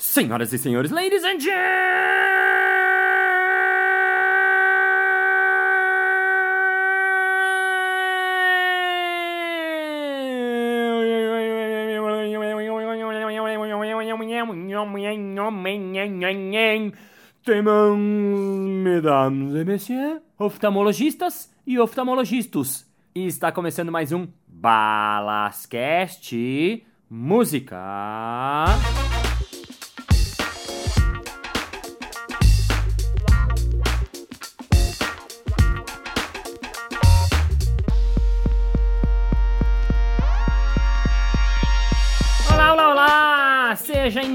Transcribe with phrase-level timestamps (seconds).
[0.00, 1.38] Senhoras e senhores, ladies and
[17.94, 22.90] Mesdames et messieurs, oftalmologistas e oftalmologistas.
[23.14, 26.34] E está começando mais um Balascast
[27.10, 27.76] Música.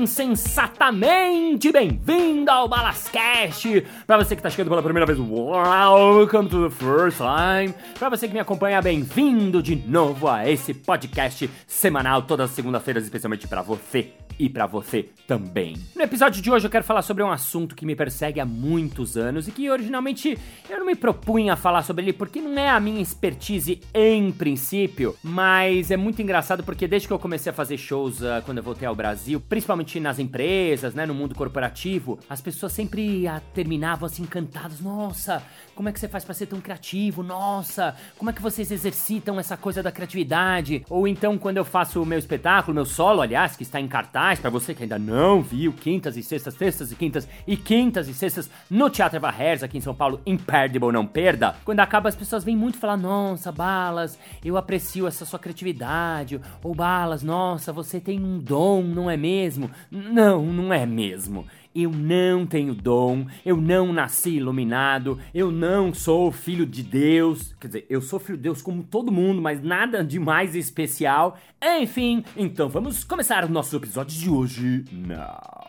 [0.05, 3.85] Insensatamente bem-vindo ao Balascast!
[4.05, 7.73] Pra você que tá chegando pela primeira vez, welcome to the first time!
[7.97, 13.03] Pra você que me acompanha, bem-vindo de novo a esse podcast semanal, todas as segundas-feiras,
[13.03, 15.75] especialmente pra você e pra você também.
[15.95, 19.17] No episódio de hoje eu quero falar sobre um assunto que me persegue há muitos
[19.17, 20.37] anos e que originalmente
[20.69, 24.31] eu não me propunha a falar sobre ele porque não é a minha expertise em
[24.31, 28.57] princípio, mas é muito engraçado porque desde que eu comecei a fazer shows uh, quando
[28.59, 33.41] eu voltei ao Brasil, principalmente nas empresas, né, no mundo corporativo, as pessoas sempre uh,
[33.53, 37.23] terminavam assim encantadas, nossa, como é que você faz para ser tão criativo?
[37.23, 40.85] Nossa, como é que vocês exercitam essa coisa da criatividade?
[40.89, 44.24] Ou então quando eu faço o meu espetáculo, meu solo, aliás, que está em cartaz
[44.33, 48.13] para você que ainda não viu, quintas e sextas, sextas e quintas e quintas e
[48.13, 51.55] sextas no Teatro Varrers aqui em São Paulo, Imperdable, não perda.
[51.63, 56.41] Quando acaba as pessoas vêm muito falar: "Nossa, Balas, eu aprecio essa sua criatividade".
[56.63, 59.69] Ou Balas, nossa, você tem um dom, não é mesmo?
[59.91, 61.45] Não, não é mesmo.
[61.75, 67.53] Eu não tenho dom, eu não nasci iluminado, eu não sou filho de Deus.
[67.59, 71.37] Quer dizer, eu sou filho de Deus como todo mundo, mas nada de mais especial.
[71.61, 74.85] Enfim, então vamos começar o nosso episódio de hoje.
[74.89, 75.65] Não.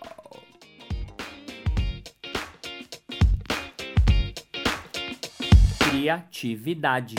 [5.91, 7.17] Criatividade.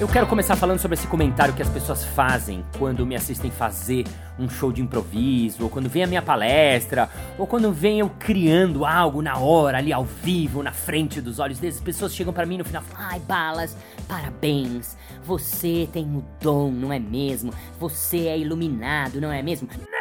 [0.00, 4.04] Eu quero começar falando sobre esse comentário que as pessoas fazem quando me assistem fazer
[4.38, 8.86] um show de improviso, ou quando vem a minha palestra, ou quando vem eu criando
[8.86, 11.78] algo na hora, ali ao vivo, na frente dos olhos deles.
[11.78, 13.76] As pessoas chegam para mim no final e falam: Ai, Balas,
[14.06, 17.52] parabéns, você tem o dom, não é mesmo?
[17.80, 19.68] Você é iluminado, não é mesmo?
[19.80, 19.98] Não!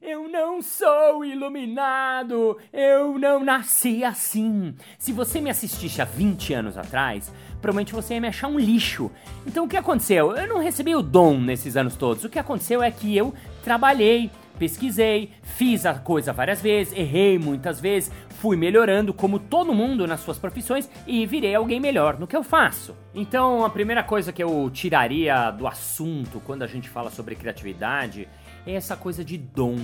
[0.00, 2.56] Eu não sou iluminado!
[2.72, 4.74] Eu não nasci assim!
[4.98, 9.10] Se você me assistisse há 20 anos atrás, provavelmente você ia me achar um lixo.
[9.46, 10.34] Então o que aconteceu?
[10.34, 12.24] Eu não recebi o dom nesses anos todos.
[12.24, 17.78] O que aconteceu é que eu trabalhei, pesquisei, fiz a coisa várias vezes, errei muitas
[17.78, 18.10] vezes,
[18.40, 22.42] fui melhorando como todo mundo nas suas profissões e virei alguém melhor no que eu
[22.42, 22.96] faço.
[23.14, 28.26] Então, a primeira coisa que eu tiraria do assunto quando a gente fala sobre criatividade
[28.66, 29.76] é essa coisa de dom.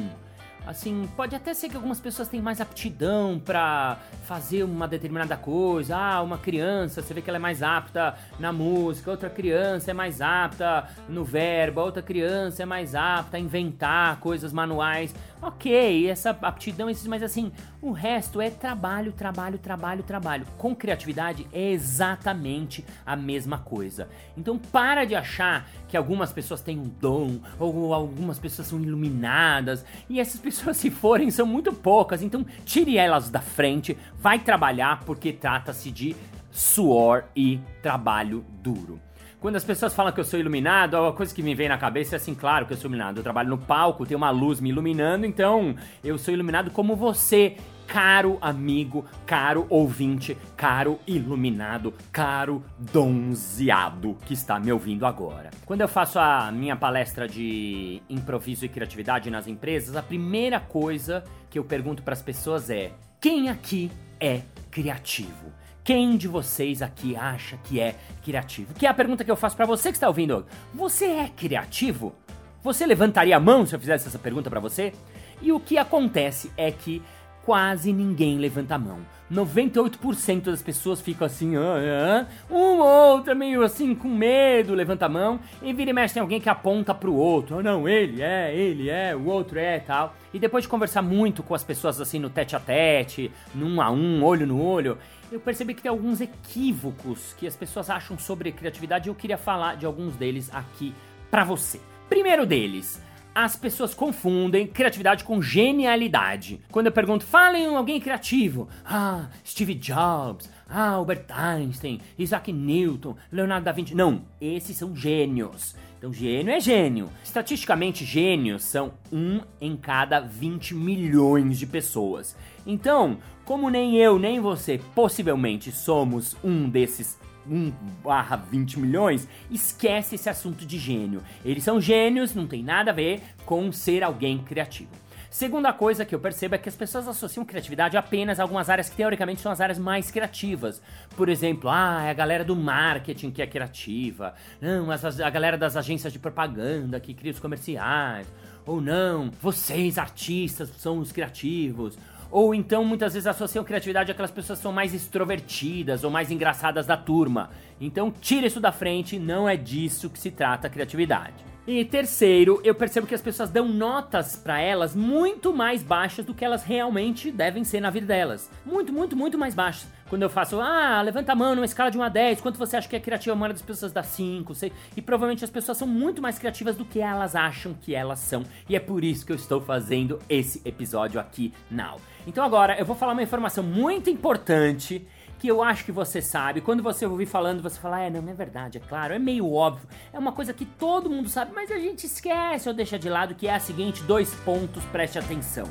[0.67, 5.97] Assim, pode até ser que algumas pessoas tenham mais aptidão para fazer uma determinada coisa.
[5.97, 9.95] Ah, uma criança, você vê que ela é mais apta na música, outra criança é
[9.95, 15.15] mais apta no verbo, outra criança é mais apta a inventar coisas manuais.
[15.41, 20.47] Ok, essa aptidão, mas assim, o resto é trabalho, trabalho, trabalho, trabalho.
[20.59, 24.09] Com criatividade é exatamente a mesma coisa.
[24.37, 29.85] Então para de achar que algumas pessoas têm um dom, ou algumas pessoas são iluminadas,
[30.09, 32.21] e essas pessoas, se forem, são muito poucas.
[32.21, 36.17] Então tire elas da frente, vai trabalhar, porque trata-se de
[36.51, 39.01] suor e trabalho duro.
[39.41, 42.17] Quando as pessoas falam que eu sou iluminado, a coisa que me vem na cabeça
[42.17, 43.19] é assim, claro que eu sou iluminado.
[43.19, 47.57] Eu trabalho no palco, tem uma luz me iluminando, então eu sou iluminado como você,
[47.87, 55.51] caro amigo, caro ouvinte, caro iluminado, caro donzeado que está me ouvindo agora.
[55.65, 61.23] Quando eu faço a minha palestra de improviso e criatividade nas empresas, a primeira coisa
[61.49, 62.91] que eu pergunto para as pessoas é:
[63.21, 63.89] quem aqui
[64.19, 65.53] é criativo?
[65.89, 68.75] Quem de vocês aqui acha que é criativo?
[68.75, 70.45] Que é a pergunta que eu faço para você que está ouvindo.
[70.75, 72.15] Você é criativo?
[72.63, 74.93] Você levantaria a mão se eu fizesse essa pergunta para você?
[75.41, 77.03] E o que acontece é que
[77.49, 78.99] quase ninguém levanta a mão.
[79.33, 85.07] 98% das pessoas ficam assim, ah, ah, um ou outra meio assim com medo, levanta
[85.07, 88.21] a mão, e vira e mexe tem alguém que aponta pro outro, oh, não, ele
[88.21, 90.15] é, ele é, o outro é, tal.
[90.35, 93.91] E depois de conversar muito com as pessoas assim no tete a tete, num a
[93.91, 94.99] um, olho no olho,
[95.33, 99.39] eu percebi que tem alguns equívocos que as pessoas acham sobre criatividade e eu queria
[99.39, 100.95] falar de alguns deles aqui
[101.31, 101.81] pra você.
[102.11, 103.03] Primeiro deles,
[103.45, 106.61] as pessoas confundem criatividade com genialidade.
[106.73, 108.69] Quando eu pergunto, falem alguém criativo.
[108.85, 110.51] Ah, Steve Jobs.
[110.69, 113.95] Ah, Albert Einstein, Isaac Newton, Leonardo da Vinci.
[113.95, 115.77] Não, esses são gênios.
[115.97, 117.09] Então, gênio é gênio.
[117.23, 122.37] Estatisticamente, gênios são um em cada 20 milhões de pessoas.
[122.67, 127.17] Então, como nem eu nem você possivelmente somos um desses
[127.51, 127.73] 1
[128.03, 131.23] barra 20 milhões, esquece esse assunto de gênio.
[131.45, 134.91] Eles são gênios, não tem nada a ver com ser alguém criativo.
[135.31, 138.89] Segunda coisa que eu percebo é que as pessoas associam criatividade apenas a algumas áreas
[138.89, 140.81] que teoricamente são as áreas mais criativas.
[141.17, 144.35] Por exemplo, ah, é a galera do marketing que é criativa.
[144.59, 148.27] Não, a galera das agências de propaganda que cria os comerciais.
[148.65, 151.99] Ou não, vocês artistas são os criativos.
[152.31, 156.87] Ou então muitas vezes associam criatividade àquelas pessoas que são mais extrovertidas ou mais engraçadas
[156.87, 157.51] da turma.
[157.81, 161.49] Então tira isso da frente, não é disso que se trata a criatividade.
[161.67, 166.33] E terceiro, eu percebo que as pessoas dão notas para elas muito mais baixas do
[166.33, 168.51] que elas realmente devem ser na vida delas.
[168.65, 169.87] Muito, muito, muito mais baixas.
[170.09, 172.77] Quando eu faço, ah, levanta a mão numa escala de 1 a 10, quanto você
[172.79, 173.35] acha que é criativa?
[173.35, 174.73] A maioria das pessoas dá 5, 6.
[174.97, 178.43] E provavelmente as pessoas são muito mais criativas do que elas acham que elas são.
[178.69, 182.01] E é por isso que eu estou fazendo esse episódio aqui now.
[182.27, 185.07] Então agora eu vou falar uma informação muito importante
[185.39, 186.63] que eu acho que você sabe.
[186.63, 189.87] Quando você ouvir falando, você fala, é, não, é verdade, é claro, é meio óbvio.
[190.13, 193.35] É uma coisa que todo mundo sabe, mas a gente esquece ou deixa de lado,
[193.35, 195.67] que é a seguinte, dois pontos, preste atenção.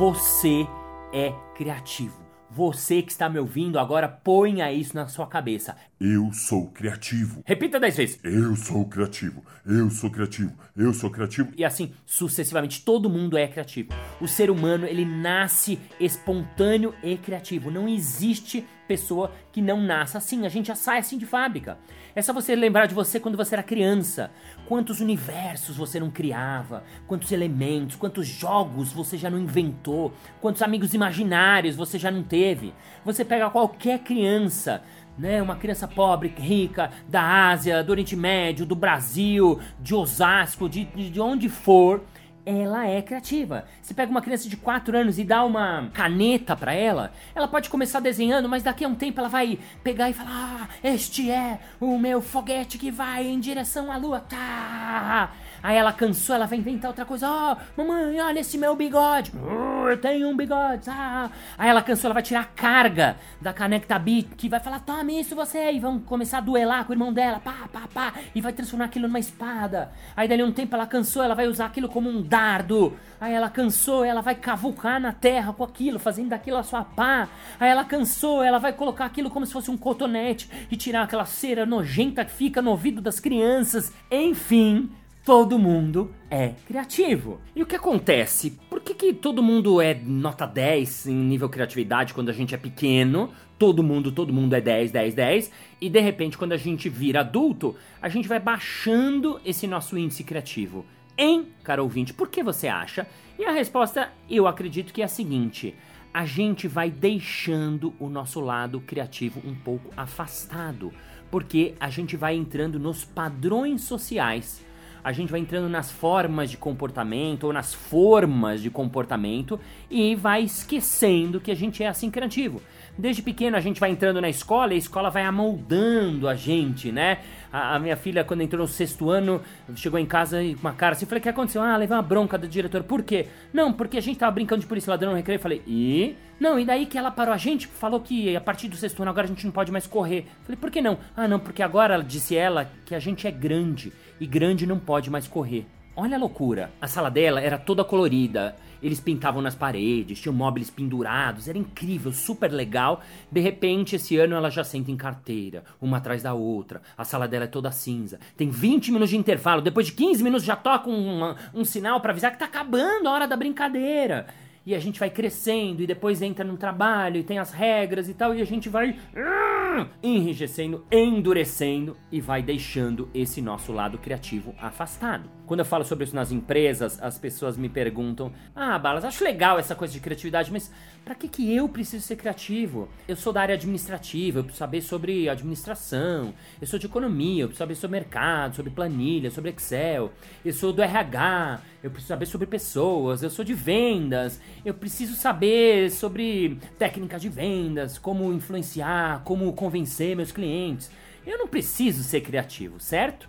[0.00, 0.66] Você
[1.12, 2.22] é criativo.
[2.48, 5.76] Você que está me ouvindo agora, ponha isso na sua cabeça.
[6.02, 7.42] Eu sou criativo.
[7.44, 8.18] Repita dez vezes.
[8.24, 9.44] Eu sou criativo.
[9.66, 10.50] Eu sou criativo.
[10.74, 11.52] Eu sou criativo.
[11.54, 13.90] E assim, sucessivamente, todo mundo é criativo.
[14.18, 17.70] O ser humano, ele nasce espontâneo e criativo.
[17.70, 20.46] Não existe pessoa que não nasça assim.
[20.46, 21.78] A gente já sai assim de fábrica.
[22.12, 24.32] É só você lembrar de você quando você era criança.
[24.66, 30.92] Quantos universos você não criava, quantos elementos, quantos jogos você já não inventou, quantos amigos
[30.92, 32.74] imaginários você já não teve.
[33.04, 34.82] Você pega qualquer criança,
[35.18, 40.84] né, uma criança pobre, rica, da Ásia, do Oriente Médio, do Brasil, de Osasco, de,
[40.84, 42.02] de onde for,
[42.44, 43.64] ela é criativa.
[43.82, 47.68] Se pega uma criança de 4 anos e dá uma caneta para ela, ela pode
[47.68, 51.60] começar desenhando, mas daqui a um tempo ela vai pegar e falar: ah, Este é
[51.78, 54.20] o meu foguete que vai em direção à lua.
[54.20, 55.32] Tá!
[55.62, 57.28] Aí ela cansou, ela vai inventar outra coisa.
[57.28, 59.32] Ó, oh, mamãe, olha esse meu bigode.
[59.34, 60.88] Uh, eu tenho um bigode.
[60.88, 61.30] Ah.
[61.58, 65.20] Aí ela cansou, ela vai tirar a carga da caneca Bit, que vai falar, tome
[65.20, 65.70] isso você.
[65.72, 67.40] E vão começar a duelar com o irmão dela.
[67.40, 68.14] Pá, pá, pá.
[68.34, 69.92] E vai transformar aquilo numa espada.
[70.16, 72.96] Aí dali um tempo ela cansou, ela vai usar aquilo como um dardo.
[73.20, 77.28] Aí ela cansou, ela vai cavucar na terra com aquilo, fazendo daquilo a sua pá.
[77.58, 81.26] Aí ela cansou, ela vai colocar aquilo como se fosse um cotonete e tirar aquela
[81.26, 83.92] cera nojenta que fica no ouvido das crianças.
[84.10, 84.90] Enfim,
[85.30, 87.40] todo mundo é criativo.
[87.54, 88.58] E o que acontece?
[88.68, 92.58] Por que, que todo mundo é nota 10 em nível criatividade quando a gente é
[92.58, 93.30] pequeno?
[93.56, 95.52] Todo mundo, todo mundo é 10, 10, 10.
[95.80, 100.24] E de repente, quando a gente vira adulto, a gente vai baixando esse nosso índice
[100.24, 100.84] criativo.
[101.16, 103.06] Em, caro ouvinte, por que você acha?
[103.38, 105.76] E a resposta, eu acredito que é a seguinte:
[106.12, 110.92] a gente vai deixando o nosso lado criativo um pouco afastado,
[111.30, 114.68] porque a gente vai entrando nos padrões sociais
[115.02, 119.58] a gente vai entrando nas formas de comportamento ou nas formas de comportamento
[119.90, 122.60] e vai esquecendo que a gente é assim criativo.
[122.96, 126.92] Desde pequeno a gente vai entrando na escola e a escola vai amoldando a gente,
[126.92, 127.18] né?
[127.52, 129.40] A, a minha filha, quando entrou no sexto ano,
[129.74, 131.62] chegou em casa com uma cara assim, falei, o que aconteceu?
[131.62, 132.82] Ah, levei uma bronca do diretor.
[132.82, 133.26] Por quê?
[133.52, 135.40] Não, porque a gente tava brincando de polícia ladrão no recreio.
[135.40, 136.14] Falei, e?
[136.38, 139.10] Não, e daí que ela parou a gente, falou que a partir do sexto ano
[139.10, 140.26] agora a gente não pode mais correr.
[140.42, 140.98] Falei, por que não?
[141.16, 145.10] Ah, não, porque agora, disse ela, que a gente é grande e grande não pode
[145.10, 145.66] mais correr.
[146.02, 146.70] Olha a loucura.
[146.80, 148.56] A sala dela era toda colorida.
[148.82, 153.02] Eles pintavam nas paredes, tinham móveis pendurados, era incrível, super legal.
[153.30, 156.80] De repente, esse ano ela já senta em carteira, uma atrás da outra.
[156.96, 158.18] A sala dela é toda cinza.
[158.34, 162.12] Tem 20 minutos de intervalo, depois de 15 minutos já toca um, um sinal para
[162.12, 164.26] avisar que tá acabando a hora da brincadeira.
[164.70, 168.14] E a gente vai crescendo e depois entra no trabalho e tem as regras e
[168.14, 168.96] tal, e a gente vai.
[169.16, 175.28] Ah, enrijecendo, endurecendo e vai deixando esse nosso lado criativo afastado.
[175.44, 179.58] Quando eu falo sobre isso nas empresas, as pessoas me perguntam: "Ah, Balas, acho legal
[179.58, 180.72] essa coisa de criatividade, mas
[181.04, 182.88] para que que eu preciso ser criativo?
[183.08, 187.48] Eu sou da área administrativa, eu preciso saber sobre administração, eu sou de economia, eu
[187.48, 190.12] preciso saber sobre mercado, sobre planilha, sobre Excel,
[190.44, 195.14] eu sou do RH, eu preciso saber sobre pessoas, eu sou de vendas, eu preciso
[195.14, 200.90] saber sobre técnicas de vendas, como influenciar, como convencer meus clientes.
[201.26, 203.28] Eu não preciso ser criativo, certo?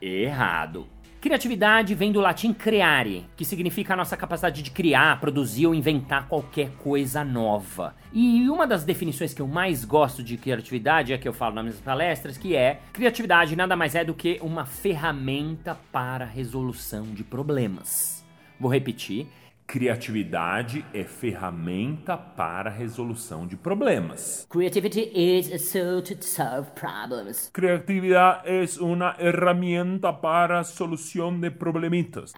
[0.00, 0.93] Errado.
[1.24, 6.28] Criatividade vem do latim creare, que significa a nossa capacidade de criar, produzir ou inventar
[6.28, 7.96] qualquer coisa nova.
[8.12, 11.54] E uma das definições que eu mais gosto de criatividade é a que eu falo
[11.54, 17.04] nas minhas palestras, que é criatividade nada mais é do que uma ferramenta para resolução
[17.04, 18.22] de problemas.
[18.60, 19.26] Vou repetir.
[19.66, 24.46] Criatividade é ferramenta para resolução de problemas.
[24.48, 27.50] Creativity is a tool to solve problems.
[27.52, 32.32] Criatividade é uma herramienta para solução de problemitas.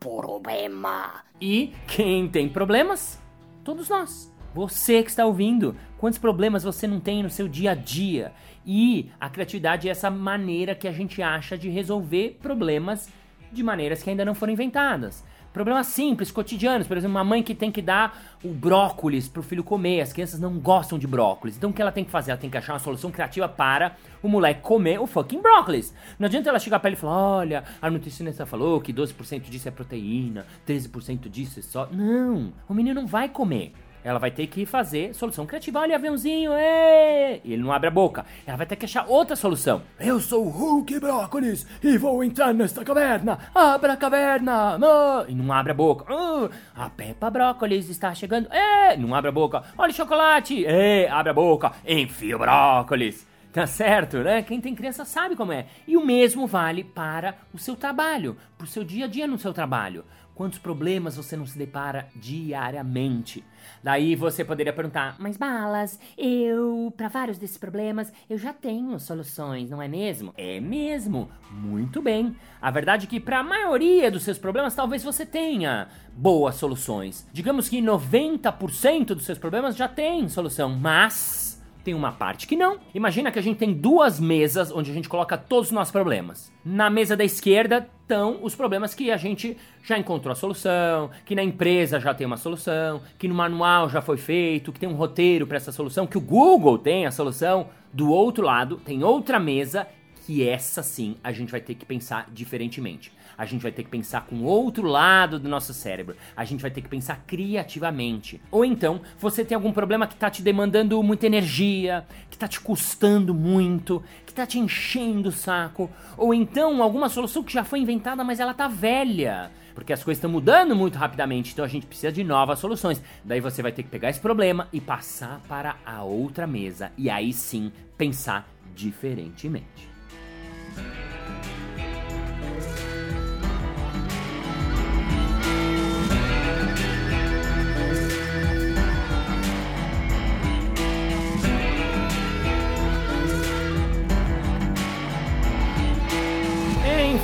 [0.00, 1.24] problema.
[1.40, 3.20] E quem tem problemas?
[3.62, 4.34] Todos nós.
[4.54, 5.76] Você que está ouvindo.
[5.98, 8.32] Quantos problemas você não tem no seu dia a dia?
[8.66, 13.08] E a criatividade é essa maneira que a gente acha de resolver problemas
[13.52, 15.24] de maneiras que ainda não foram inventadas.
[15.52, 19.64] Problemas simples, cotidianos, por exemplo, uma mãe que tem que dar o brócolis pro filho
[19.64, 21.56] comer, as crianças não gostam de brócolis.
[21.56, 22.30] Então o que ela tem que fazer?
[22.30, 25.92] Ela tem que achar uma solução criativa para o moleque comer o fucking brócolis.
[26.20, 29.66] Não adianta ela chegar pra ele e falar: olha, a nutricionista falou que 12% disso
[29.66, 31.88] é proteína, 13% disso é só.
[31.90, 33.72] Não, o menino não vai comer.
[34.02, 35.80] Ela vai ter que fazer solução criativa.
[35.80, 37.40] Olha, aviãozinho, ê!
[37.44, 38.24] E ele não abre a boca.
[38.46, 39.82] Ela vai ter que achar outra solução.
[39.98, 43.38] Eu sou o Hulk Brócolis e vou entrar nesta caverna.
[43.54, 44.78] Abra a caverna.
[44.78, 45.28] Não.
[45.28, 46.06] E não abre a boca.
[46.08, 46.48] Ah,
[46.86, 48.50] a Peppa Brócolis está chegando.
[48.52, 49.62] É, não abre a boca.
[49.76, 50.64] Olha o chocolate.
[50.64, 51.72] É, abre a boca.
[51.86, 53.28] Enfia o brócolis.
[53.52, 54.42] Tá certo, né?
[54.42, 55.66] Quem tem criança sabe como é.
[55.86, 59.38] E o mesmo vale para o seu trabalho, para o seu dia a dia no
[59.38, 60.04] seu trabalho.
[60.34, 63.44] Quantos problemas você não se depara diariamente?
[63.82, 69.70] Daí você poderia perguntar, mas balas, eu, para vários desses problemas, eu já tenho soluções,
[69.70, 70.32] não é mesmo?
[70.36, 71.30] É mesmo.
[71.50, 72.36] Muito bem.
[72.60, 77.26] A verdade é que para a maioria dos seus problemas, talvez você tenha boas soluções.
[77.32, 81.49] Digamos que 90% dos seus problemas já tem solução, mas
[81.90, 82.78] tem uma parte que não.
[82.94, 86.52] Imagina que a gente tem duas mesas onde a gente coloca todos os nossos problemas.
[86.64, 91.34] Na mesa da esquerda estão os problemas que a gente já encontrou a solução, que
[91.34, 94.94] na empresa já tem uma solução, que no manual já foi feito, que tem um
[94.94, 97.66] roteiro para essa solução, que o Google tem a solução.
[97.92, 99.84] Do outro lado, tem outra mesa
[100.30, 103.12] que essa sim a gente vai ter que pensar diferentemente.
[103.36, 106.14] A gente vai ter que pensar com outro lado do nosso cérebro.
[106.36, 108.40] A gente vai ter que pensar criativamente.
[108.48, 112.60] Ou então, você tem algum problema que tá te demandando muita energia, que tá te
[112.60, 115.90] custando muito, que tá te enchendo o saco.
[116.16, 120.18] Ou então, alguma solução que já foi inventada, mas ela tá velha porque as coisas
[120.18, 123.00] estão mudando muito rapidamente, então a gente precisa de novas soluções.
[123.24, 127.08] Daí você vai ter que pegar esse problema e passar para a outra mesa e
[127.08, 129.89] aí sim pensar diferentemente.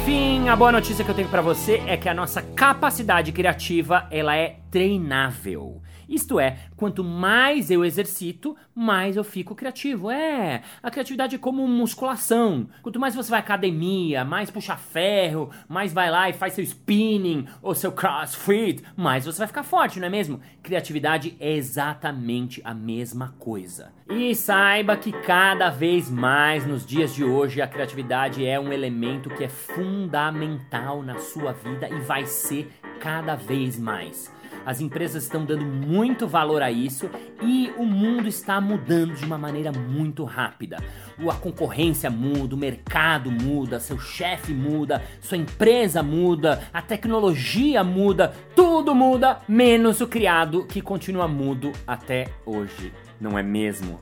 [0.06, 4.06] Enfim, a boa notícia que eu tenho para você é que a nossa capacidade criativa,
[4.08, 5.82] ela é treinável.
[6.08, 10.10] Isto é, quanto mais eu exercito, mais eu fico criativo.
[10.10, 12.68] É, a criatividade é como musculação.
[12.82, 16.62] Quanto mais você vai à academia, mais puxa ferro, mais vai lá e faz seu
[16.62, 20.40] spinning ou seu crossfit, mais você vai ficar forte, não é mesmo?
[20.62, 23.92] Criatividade é exatamente a mesma coisa.
[24.08, 29.28] E saiba que cada vez mais nos dias de hoje a criatividade é um elemento
[29.30, 32.70] que é fundamental na sua vida e vai ser
[33.00, 34.32] cada vez mais.
[34.66, 37.08] As empresas estão dando muito valor a isso
[37.40, 40.78] e o mundo está mudando de uma maneira muito rápida.
[41.18, 48.34] A concorrência muda, o mercado muda, seu chefe muda, sua empresa muda, a tecnologia muda,
[48.56, 52.92] tudo muda, menos o criado que continua mudo até hoje.
[53.20, 54.00] Não é mesmo?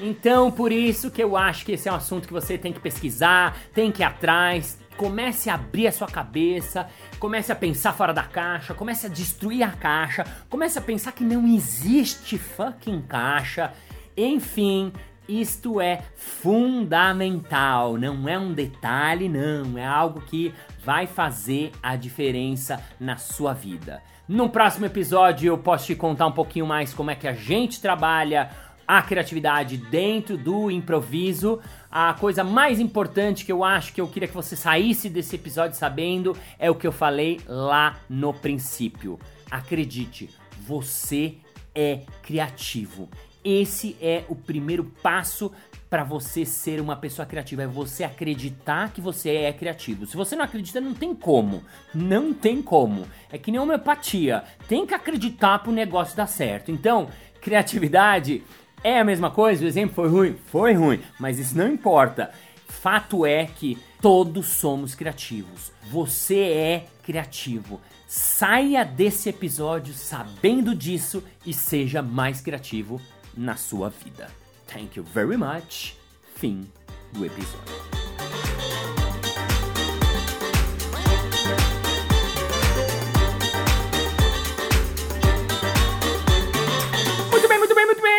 [0.00, 2.80] Então, por isso que eu acho que esse é um assunto que você tem que
[2.80, 6.88] pesquisar, tem que ir atrás, comece a abrir a sua cabeça,
[7.20, 11.24] comece a pensar fora da caixa, comece a destruir a caixa, comece a pensar que
[11.24, 13.72] não existe fucking caixa.
[14.16, 14.92] Enfim,
[15.28, 22.82] Isto é fundamental, não é um detalhe, não, é algo que vai fazer a diferença
[22.98, 24.02] na sua vida.
[24.26, 27.78] No próximo episódio eu posso te contar um pouquinho mais como é que a gente
[27.78, 28.48] trabalha
[28.88, 31.60] a criatividade dentro do improviso.
[31.90, 35.76] A coisa mais importante que eu acho que eu queria que você saísse desse episódio
[35.76, 39.18] sabendo é o que eu falei lá no princípio.
[39.50, 40.30] Acredite,
[40.66, 41.34] você
[41.74, 43.10] é criativo.
[43.44, 45.52] Esse é o primeiro passo
[45.88, 50.06] para você ser uma pessoa criativa, é você acreditar que você é criativo.
[50.06, 51.62] Se você não acredita, não tem como.
[51.94, 53.06] Não tem como.
[53.30, 54.44] É que nem homeopatia.
[54.66, 56.70] Tem que acreditar pro negócio dar certo.
[56.70, 57.08] Então,
[57.40, 58.42] criatividade
[58.82, 59.64] é a mesma coisa?
[59.64, 60.36] O exemplo foi ruim?
[60.46, 62.30] Foi ruim, mas isso não importa.
[62.66, 65.72] Fato é que todos somos criativos.
[65.90, 67.80] Você é criativo.
[68.06, 73.00] Saia desse episódio sabendo disso e seja mais criativo
[73.36, 74.30] na sua vida.
[74.66, 75.94] Thank you very much.
[76.36, 76.68] Fim
[77.12, 77.97] do episódio.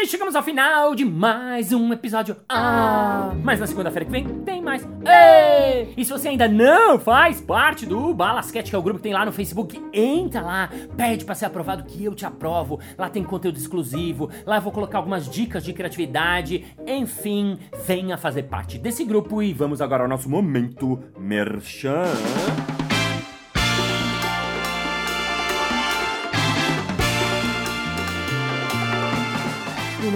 [0.10, 2.36] Chegamos ao final de mais um episódio.
[2.50, 4.84] Ah, mas na segunda-feira que vem tem mais.
[5.06, 5.94] Ei!
[5.96, 9.14] E se você ainda não faz parte do Balasquete, que é o grupo que tem
[9.14, 12.80] lá no Facebook, entra lá, pede pra ser aprovado que eu te aprovo.
[12.98, 16.66] Lá tem conteúdo exclusivo, lá eu vou colocar algumas dicas de criatividade.
[16.88, 22.06] Enfim, venha fazer parte desse grupo e vamos agora ao nosso momento merchan.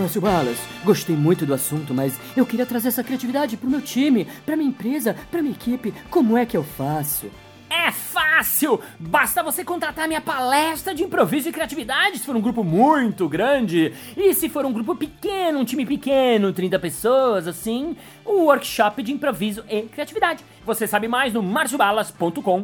[0.04, 4.28] Márcio Balas, gostei muito do assunto, mas eu queria trazer essa criatividade pro meu time,
[4.46, 5.94] pra minha empresa, pra minha equipe.
[6.10, 7.28] Como é que eu faço?
[7.70, 8.82] É fácil!
[9.00, 13.94] Basta você contratar minha palestra de improviso e criatividade se for um grupo muito grande.
[14.18, 17.96] E se for um grupo pequeno, um time pequeno, 30 pessoas, assim,
[18.26, 20.44] o workshop de improviso e criatividade.
[20.66, 22.64] Você sabe mais no marciobalas.com.br.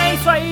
[0.00, 0.49] É isso aí!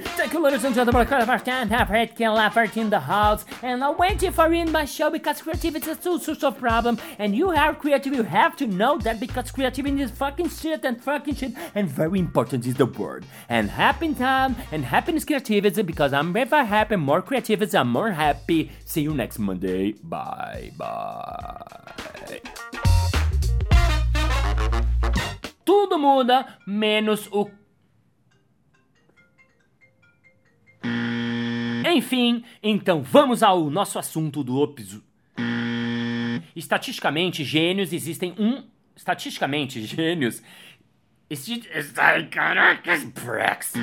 [0.00, 3.44] Thank you, ladies and gentlemen, understand have heard can laugh in the house.
[3.62, 6.98] And I'm waiting for in my show because creativity is a of problem.
[7.18, 11.02] And you are creative, you have to know that because creativity is fucking shit and
[11.02, 11.52] fucking shit.
[11.74, 13.24] And very important is the word.
[13.48, 18.70] And happy time and happiness creativity because I'm very happy, more creativity, I'm more happy.
[18.84, 19.92] See you next Monday.
[20.02, 22.40] Bye bye.
[25.64, 27.50] Tudo muda menos o
[31.90, 35.02] Enfim, então vamos ao nosso assunto do episódio.
[36.54, 38.64] Estatisticamente, gênios existem um.
[38.94, 40.42] Estatisticamente, gênios.
[41.96, 43.74] Ai, caracas, Brex.